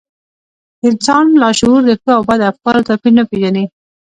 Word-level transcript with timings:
د 0.79 0.81
انسان 0.89 1.25
لاشعور 1.41 1.81
د 1.85 1.91
ښو 2.01 2.09
او 2.17 2.21
بدو 2.27 2.45
افکارو 2.51 2.85
توپير 2.87 3.13
نه 3.17 3.23
پېژني. 3.29 3.65